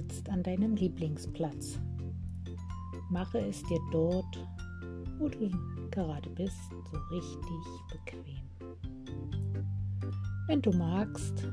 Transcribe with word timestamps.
sitzt 0.00 0.28
an 0.30 0.42
deinem 0.42 0.76
Lieblingsplatz. 0.76 1.78
Mache 3.10 3.38
es 3.38 3.62
dir 3.64 3.78
dort, 3.92 4.46
wo 5.18 5.28
du 5.28 5.50
gerade 5.90 6.30
bist, 6.30 6.56
so 6.90 6.98
richtig 7.10 7.66
bequem. 7.92 8.40
Wenn 10.46 10.62
du 10.62 10.72
magst, 10.72 11.46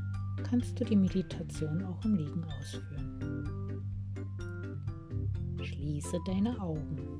kannst 0.43 0.79
du 0.79 0.85
die 0.85 0.95
Meditation 0.95 1.83
auch 1.83 2.05
im 2.05 2.15
Liegen 2.15 2.45
ausführen. 2.45 3.83
Schließe 5.61 6.17
deine 6.25 6.57
Augen 6.61 7.19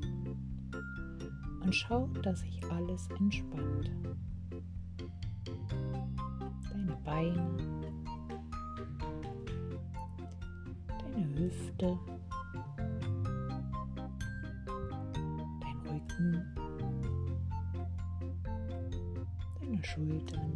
und 1.61 1.75
schau, 1.75 2.07
dass 2.23 2.39
sich 2.39 2.63
alles 2.71 3.09
entspannt. 3.19 3.91
Deine 6.71 6.97
Beine, 7.03 7.76
Hüfte, 11.37 11.97
dein 15.61 15.77
Rücken, 15.85 16.43
deine 19.59 19.83
Schultern. 19.83 20.53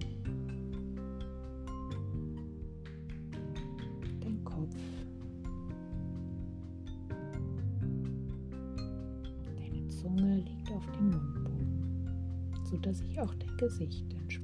Zunge 10.02 10.38
liegt 10.38 10.72
auf 10.72 10.84
dem 10.94 11.11
Mundboden, 11.11 12.09
sodass 12.63 12.98
sich 12.98 13.22
auch 13.22 13.34
dein 13.36 13.55
Gesicht 13.58 14.11
entspannen 14.13 14.41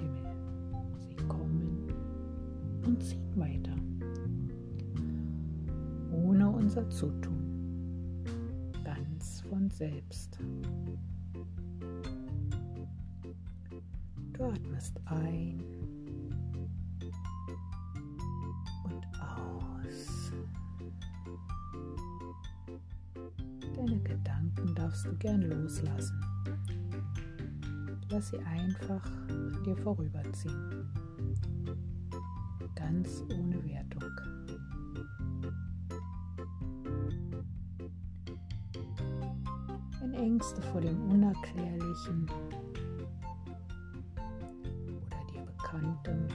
Himmel. 0.00 0.34
Sie 0.98 1.14
kommen 1.28 1.86
und 2.86 3.02
ziehen 3.02 3.36
weiter, 3.36 3.74
ohne 6.12 6.48
unser 6.50 6.88
Zutun 6.90 7.40
von 9.50 9.68
selbst. 9.70 10.38
Du 14.32 14.44
atmest 14.44 14.98
ein 15.06 15.60
und 18.84 19.06
aus. 19.20 20.32
Deine 23.74 24.00
Gedanken 24.00 24.74
darfst 24.74 25.06
du 25.06 25.16
gern 25.16 25.42
loslassen. 25.42 26.20
Lass 28.10 28.28
sie 28.28 28.38
einfach 28.38 29.04
an 29.28 29.62
dir 29.64 29.76
vorüberziehen. 29.76 30.88
Ganz 32.74 33.24
ohne 33.30 33.64
Wertung. 33.64 34.10
Ängste 40.20 40.60
vor 40.60 40.80
dem 40.82 41.10
Unerklärlichen 41.10 42.30
oder 45.06 45.24
dir 45.32 45.40
Bekannten. 45.42 46.28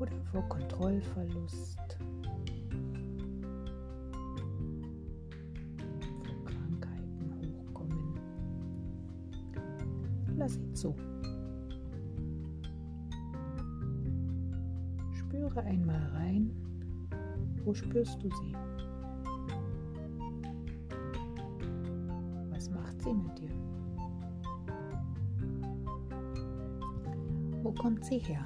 Oder 0.00 0.12
vor 0.32 0.48
Kontrollverlust. 0.48 1.98
Lass 10.42 10.54
sie 10.54 10.72
zu. 10.72 10.92
Spüre 15.12 15.62
einmal 15.62 16.04
rein, 16.14 16.50
wo 17.64 17.72
spürst 17.72 18.20
du 18.24 18.28
sie? 18.28 18.56
sie 23.02 23.14
mit 23.14 23.38
dir? 23.38 23.50
Wo 27.62 27.72
kommt 27.72 28.04
sie 28.04 28.18
her? 28.18 28.44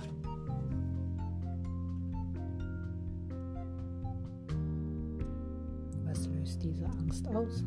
Was 6.05 6.29
löst 6.29 6.63
diese 6.63 6.87
Angst 6.87 7.27
aus? 7.29 7.65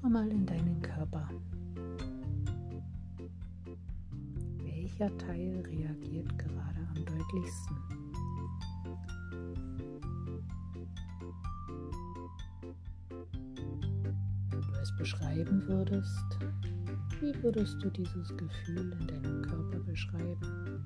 Spüre 0.00 0.12
mal 0.12 0.28
in 0.30 0.46
deinen 0.46 0.80
Körper. 0.80 1.28
Welcher 4.56 5.14
Teil 5.18 5.62
reagiert 5.66 6.38
gerade 6.38 6.88
am 6.88 7.04
deutlichsten? 7.04 7.76
beschreiben 14.98 15.66
würdest, 15.66 16.38
wie 17.20 17.42
würdest 17.42 17.82
du 17.82 17.88
dieses 17.88 18.36
Gefühl 18.36 18.92
in 19.00 19.06
deinem 19.06 19.42
Körper 19.42 19.78
beschreiben? 19.80 20.84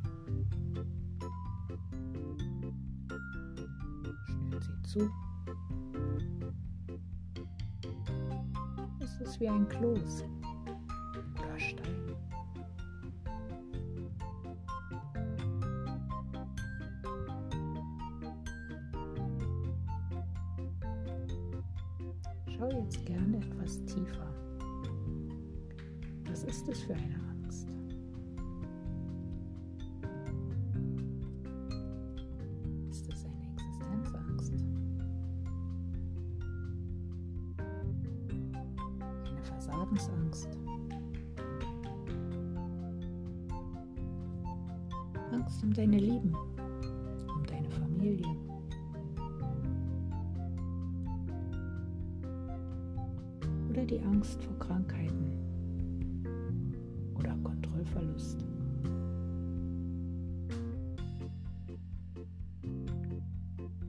Schnürt 4.29 4.63
sie 4.63 4.83
zu. 4.85 5.11
Wie 9.41 9.49
ein 9.49 9.69
Kloß 9.69 10.25
oder 11.35 11.59
Stein? 11.59 12.17
Schau 22.47 22.71
jetzt 22.71 23.05
gerne 23.05 23.39
etwas 23.39 23.85
tiefer. 23.87 24.33
Was 26.27 26.45
ist 26.45 26.69
es 26.69 26.83
für 26.83 26.95
eine 26.95 27.15
Angst? 27.15 27.34
Versagensangst? 39.65 40.49
Angst 45.33 45.63
um 45.63 45.73
deine 45.73 45.99
Lieben, 45.99 46.35
um 47.35 47.47
deine 47.47 47.71
Familie? 47.71 48.29
oder 53.71 53.85
die 53.87 54.01
Angst 54.03 54.41
vor 54.45 54.57
Krankheiten 54.61 55.33
oder 57.19 57.37
Kontrollverlust. 57.43 58.45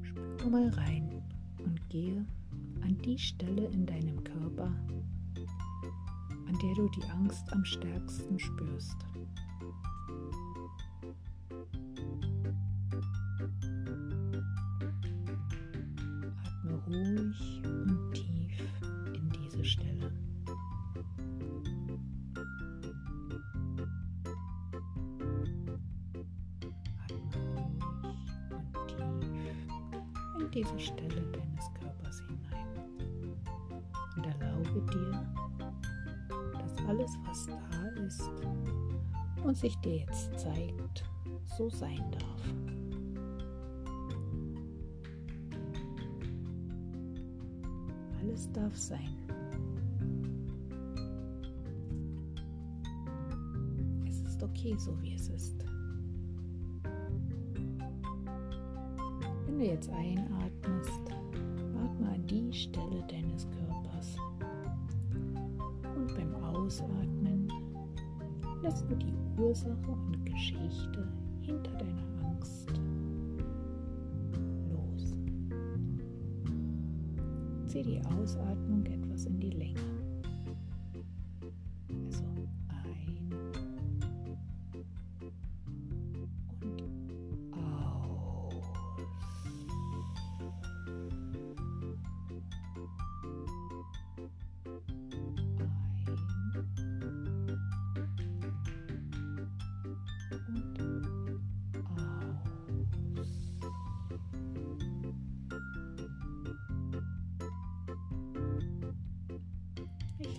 Spüre 0.01 0.49
mal 0.49 0.69
rein 0.69 1.21
und 1.63 1.89
gehe 1.89 2.25
an 2.81 2.97
die 3.05 3.19
Stelle 3.19 3.67
in 3.67 3.85
deinem 3.85 4.23
Körper, 4.23 4.71
an 6.55 6.59
der 6.59 6.75
du 6.75 6.87
die 6.89 7.03
Angst 7.09 7.51
am 7.51 7.65
stärksten 7.65 8.39
spürst. 8.39 8.95
Atme 16.45 16.75
ruhig 16.87 17.61
und 17.63 18.13
tief 18.13 19.65
Stelle. 19.65 20.11
Atme 27.03 27.27
ruhig 27.35 27.89
und 28.75 28.85
tief 28.87 29.65
in 30.39 30.51
diese 30.51 30.79
Stelle 30.79 31.21
deines 31.33 31.73
Körpers 31.73 32.21
hinein. 32.21 32.67
Und 34.15 34.25
erlaube 34.25 34.81
dir, 34.93 35.44
alles, 36.87 37.17
was 37.25 37.47
da 37.47 38.03
ist 38.05 38.31
und 39.43 39.57
sich 39.57 39.75
dir 39.77 39.97
jetzt 39.97 40.37
zeigt, 40.39 41.03
so 41.57 41.69
sein 41.69 42.03
darf. 42.11 42.53
Alles 48.21 48.51
darf 48.51 48.75
sein. 48.75 49.25
okay, 54.65 54.75
so 54.77 54.91
wie 55.01 55.13
es 55.13 55.29
ist. 55.29 55.65
Wenn 59.45 59.59
du 59.59 59.65
jetzt 59.65 59.89
einatmest, 59.89 61.11
atme 61.83 62.09
an 62.09 62.25
die 62.27 62.51
Stelle 62.51 63.03
deines 63.07 63.47
Körpers. 63.51 63.74
Ausatmen 66.75 67.47
lässt 68.61 68.83
du 68.89 68.95
die 68.95 69.13
Ursache 69.41 69.91
und 69.91 70.25
Geschichte 70.25 71.07
hinter 71.39 71.71
deiner 71.71 72.25
Angst 72.25 72.69
los. 74.69 75.15
Zieh 77.67 77.81
die 77.81 78.01
Ausatmung 78.07 78.85
etwas 78.87 79.25
in 79.25 79.39
die 79.39 79.51
Länge. 79.51 79.94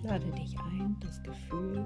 Lade 0.06 0.30
dich 0.32 0.56
ein, 0.60 0.96
das 1.00 1.20
Gefühl, 1.22 1.84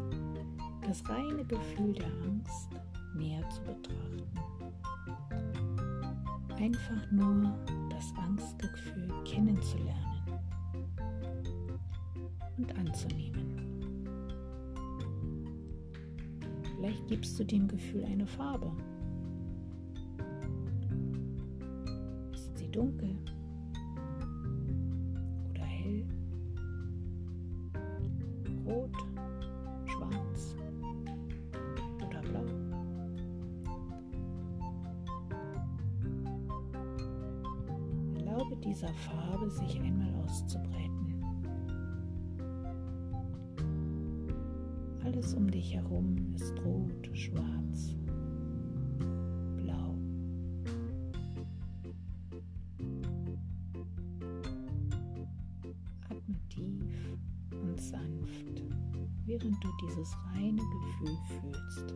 das 0.87 1.03
reine 1.09 1.45
Gefühl 1.45 1.95
der 1.95 2.07
Angst 2.27 2.69
näher 3.15 3.49
zu 3.49 3.63
betrachten. 3.63 4.23
Einfach 6.59 7.11
nur 7.11 7.59
das 7.89 8.13
Angstgefühl 8.23 9.09
kennenzulernen 9.25 10.23
und 12.59 12.77
anzunehmen. 12.77 13.57
Vielleicht 16.77 17.07
gibst 17.09 17.41
du 17.41 17.45
dem 17.45 17.67
Gefühl 17.69 18.05
eine 18.05 18.27
Farbe. 18.27 18.71
Ist 22.35 22.59
sie 22.59 22.69
dunkel? 22.71 23.17
Dieser 38.57 38.93
Farbe 38.95 39.51
sich 39.51 39.81
einmal 39.81 40.13
auszubreiten. 40.25 41.25
Alles 45.05 45.35
um 45.35 45.51
dich 45.51 45.75
herum 45.75 46.17
ist 46.35 46.55
rot, 46.65 47.11
schwarz, 47.13 47.97
blau. 49.57 49.95
Atme 56.09 56.37
tief 56.49 57.19
und 57.51 57.81
sanft, 57.81 58.63
während 59.27 59.63
du 59.65 59.69
dieses 59.83 60.17
reine 60.35 60.63
Gefühl 60.63 61.19
fühlst. 61.27 61.95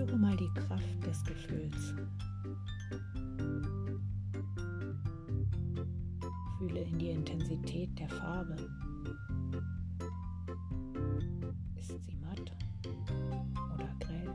Spüre 0.00 0.16
mal 0.16 0.34
die 0.34 0.48
Kraft 0.54 1.06
des 1.06 1.22
Gefühls. 1.24 1.94
Fühle 6.56 6.80
in 6.80 6.98
die 6.98 7.10
Intensität 7.10 7.90
der 7.98 8.08
Farbe. 8.08 8.56
Ist 11.76 12.02
sie 12.02 12.16
matt 12.16 12.50
oder 13.74 13.94
grell? 14.00 14.34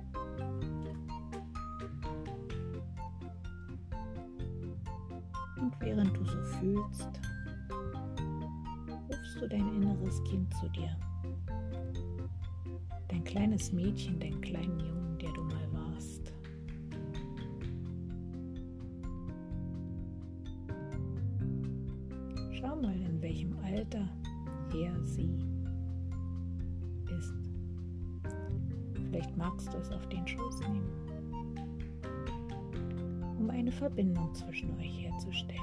Und 5.59 5.73
während 5.79 6.15
du 6.15 6.25
so 6.25 6.43
fühlst, 6.59 7.09
rufst 9.09 9.41
du 9.41 9.47
dein 9.47 9.67
inneres 9.77 10.23
Kind 10.25 10.53
zu 10.53 10.69
dir. 10.69 10.95
Dein 13.07 13.23
kleines 13.23 13.73
Mädchen, 13.73 14.19
dein 14.19 14.39
kleinen 14.41 14.79
Jungen 14.79 15.04
eine 33.65 33.71
Verbindung 33.71 34.31
zwischen 34.35 34.69
euch 34.77 35.01
herzustellen. 35.01 35.59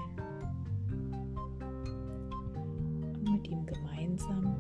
Und 3.15 3.33
mit 3.33 3.49
ihm 3.49 3.65
gemeinsam 3.65 4.57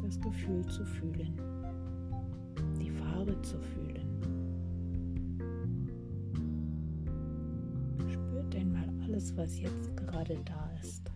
das 0.00 0.20
Gefühl 0.20 0.64
zu 0.66 0.84
fühlen. 0.84 1.34
Farbe 3.24 3.42
zu 3.42 3.58
fühlen. 3.58 4.06
Spürt 8.08 8.54
einmal 8.54 8.88
alles, 9.02 9.36
was 9.36 9.58
jetzt 9.58 9.96
gerade 9.96 10.38
da 10.44 10.70
ist. 10.80 11.10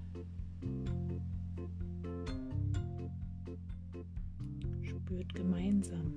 Spürt 4.83 5.33
gemeinsam 5.33 6.13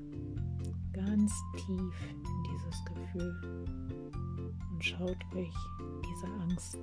ganz 0.92 1.32
tief 1.56 1.94
in 2.10 2.44
dieses 2.50 2.86
Gefühl 2.86 4.01
und 4.82 4.86
schaut 4.86 5.36
euch 5.36 5.54
diese 6.04 6.26
Angst, 6.42 6.80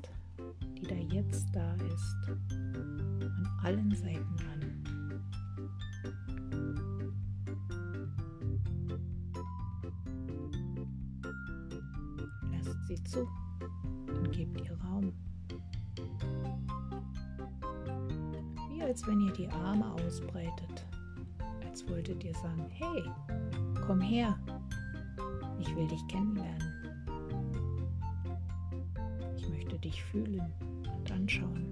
die 0.77 0.83
da 0.83 0.95
jetzt 0.95 1.49
da 1.53 1.75
ist, 1.75 2.17
an 2.53 3.61
allen 3.65 3.93
Seiten 3.93 4.37
an. 4.53 4.75
sie 12.87 13.03
zu 13.05 13.29
und 14.07 14.33
gebt 14.33 14.61
ihr 14.61 14.79
Raum. 14.81 15.13
Wie 18.71 18.81
als 18.81 19.07
wenn 19.07 19.21
ihr 19.21 19.33
die 19.33 19.49
Arme 19.49 19.93
ausbreitet, 19.93 20.87
als 21.67 21.87
wolltet 21.89 22.23
ihr 22.25 22.35
sagen, 22.35 22.65
hey, 22.71 23.03
komm 23.87 24.01
her, 24.01 24.39
ich 25.59 25.75
will 25.77 25.87
dich 25.89 26.07
kennenlernen. 26.07 26.68
Dich 29.89 30.05
fühlen 30.05 30.43
und 30.99 31.11
anschauen. 31.11 31.67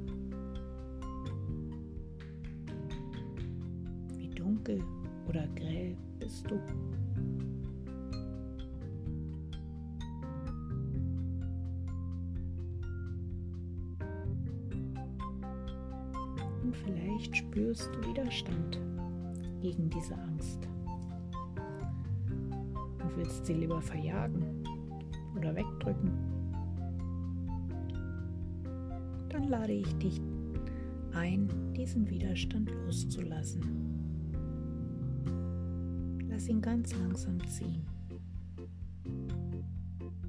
Wie 4.16 4.28
dunkel 4.28 4.82
oder 5.28 5.46
grell 5.48 5.96
bist 6.18 6.50
du? 6.50 6.58
vielleicht 16.84 17.36
spürst 17.36 17.90
du 17.94 18.08
Widerstand 18.08 18.78
gegen 19.62 19.88
diese 19.88 20.14
Angst 20.18 20.68
und 23.02 23.16
willst 23.16 23.46
sie 23.46 23.54
lieber 23.54 23.80
verjagen 23.80 24.62
oder 25.34 25.54
wegdrücken. 25.54 26.25
Lade 29.48 29.74
ich 29.74 29.94
dich 29.98 30.20
ein, 31.14 31.48
diesen 31.72 32.10
Widerstand 32.10 32.68
loszulassen. 32.84 33.62
Lass 36.28 36.48
ihn 36.48 36.60
ganz 36.60 36.92
langsam 36.96 37.38
ziehen. 37.46 37.86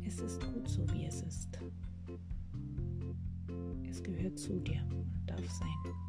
Es 0.06 0.20
ist 0.20 0.40
gut 0.54 0.68
so, 0.70 0.86
wie 0.94 1.06
es 1.06 1.24
ist. 1.24 1.60
Es 3.90 4.04
gehört 4.04 4.38
zu 4.38 4.60
dir 4.60 4.84
und 4.92 5.26
darf 5.26 5.50
sein. 5.50 6.07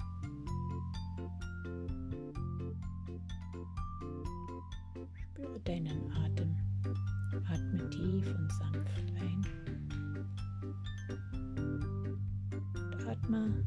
Atme 13.22 13.64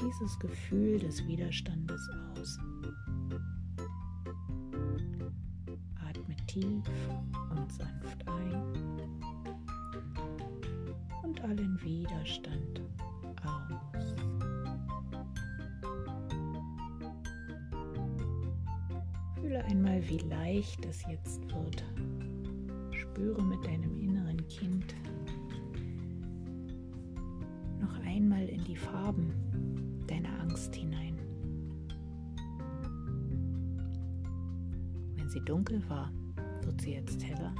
dieses 0.00 0.38
Gefühl 0.38 0.98
des 0.98 1.26
Widerstandes 1.26 2.08
aus. 2.34 2.58
Atme 5.96 6.36
tief 6.46 6.84
und 7.50 7.72
sanft 7.72 8.26
ein 8.26 8.62
und 11.22 11.40
allen 11.42 11.78
Widerstand 11.82 12.80
aus. 13.44 14.14
Fühle 19.34 19.64
einmal, 19.64 20.06
wie 20.08 20.18
leicht 20.18 20.84
es 20.84 21.04
jetzt 21.08 21.40
wird. 21.52 21.84
Spüre 22.92 23.42
mit 23.42 23.64
deinem 23.64 23.98
inneren 23.98 24.46
Kind 24.48 24.94
einmal 28.18 28.48
in 28.48 28.64
die 28.64 28.74
Farben 28.74 29.32
deiner 30.08 30.40
Angst 30.40 30.74
hinein. 30.74 31.16
Wenn 35.14 35.28
sie 35.28 35.40
dunkel 35.44 35.80
war, 35.88 36.10
wird 36.62 36.80
sie 36.80 36.94
jetzt 36.94 37.22
heller. 37.24 37.54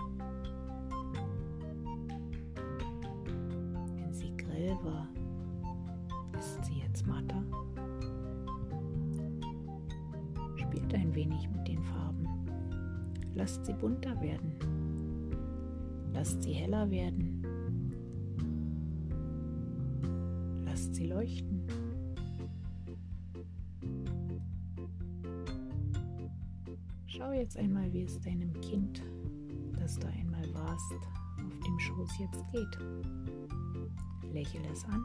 Wenn 3.95 4.13
sie 4.13 4.37
grell 4.37 4.77
war, 4.83 5.07
ist 6.37 6.65
sie 6.65 6.81
jetzt 6.81 7.07
matter. 7.07 7.41
Spielt 10.57 10.93
ein 10.93 11.15
wenig 11.15 11.49
mit 11.51 11.69
den 11.69 11.85
Farben. 11.85 12.27
Lasst 13.37 13.65
sie 13.65 13.75
bunter 13.75 14.21
werden. 14.21 14.53
Lasst 16.13 16.43
sie 16.43 16.53
heller 16.53 16.91
werden. 16.91 17.38
Leuchten. 21.19 21.67
Schau 27.07 27.33
jetzt 27.33 27.57
einmal, 27.57 27.93
wie 27.93 28.03
es 28.03 28.21
deinem 28.21 28.53
Kind, 28.61 29.03
das 29.81 29.99
du 29.99 30.07
einmal 30.07 30.45
warst, 30.55 30.93
auf 31.45 31.59
dem 31.67 31.79
Schoß 31.81 32.19
jetzt 32.21 32.45
geht. 32.53 32.79
Lächel 34.33 34.63
es 34.71 34.85
an. 34.85 35.05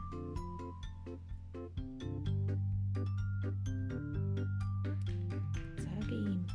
Sage 5.78 6.14
ihm, 6.14 6.46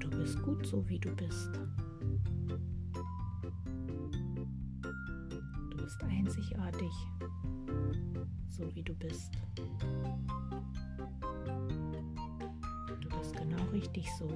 du 0.00 0.10
bist 0.10 0.42
gut 0.42 0.66
so, 0.66 0.88
wie 0.88 0.98
du 0.98 1.14
bist. 1.14 1.50
Du 5.70 5.76
bist 5.76 6.02
einzigartig, 6.02 6.92
so 8.58 8.74
wie 8.74 8.82
du 8.82 8.94
bist. 8.94 9.30
genau 13.32 13.62
richtig 13.72 14.10
so, 14.18 14.28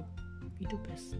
wie 0.57 0.65
du 0.65 0.77
bist. 0.77 1.15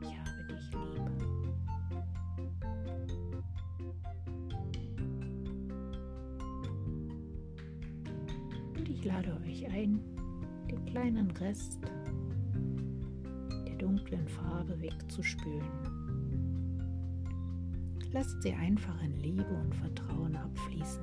Ich 0.00 0.18
habe 0.18 0.44
dich 0.48 0.70
lieb. 0.72 1.10
Und 8.76 8.88
ich 8.88 9.04
lade 9.04 9.36
euch 9.46 9.66
ein, 9.66 10.00
den 10.70 10.84
kleinen 10.86 11.30
Rest 11.32 11.78
der 13.66 13.76
dunklen 13.76 14.26
Farbe 14.28 14.80
wegzuspülen. 14.80 16.03
Lasst 18.14 18.42
sie 18.42 18.52
einfach 18.52 19.02
in 19.02 19.18
Liebe 19.18 19.44
und 19.44 19.74
Vertrauen 19.74 20.36
abfließen. 20.36 21.02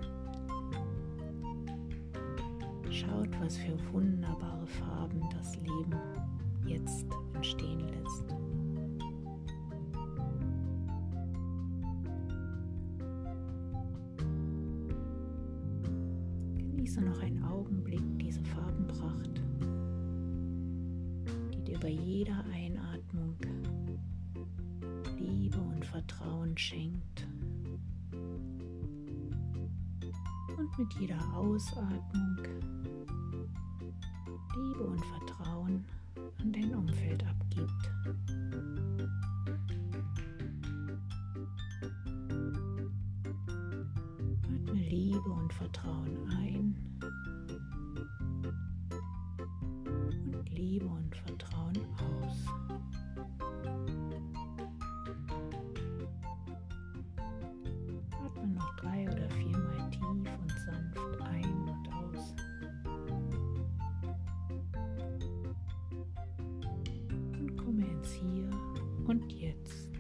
Schaut, 2.89 3.30
was 3.41 3.58
für 3.58 3.77
wunderbare 3.91 4.65
Farben 4.65 5.22
das 5.30 5.58
Leben 5.58 5.94
jetzt 6.65 7.06
entstehen 7.34 7.82
lässt. 7.89 8.30
Genieße 16.60 17.01
noch 17.01 17.22
einen 17.22 17.44
Augenblick 17.44 18.20
diese 18.20 18.41
Farbenpracht, 18.46 19.41
die 21.53 21.62
dir 21.62 21.80
bei 21.82 21.89
jeder 21.89 22.46
Einatmung 22.53 23.36
und 25.81 25.88
Vertrauen 25.88 26.55
schenkt. 26.55 27.27
Und 30.55 30.77
mit 30.77 30.93
jeder 31.00 31.17
Ausatmung 31.33 32.38
Liebe 34.55 34.83
und 34.83 35.03
Vertrauen 35.03 35.83
an 36.39 36.53
dein 36.53 36.75
Umfeld 36.75 37.20
Und 69.51 69.90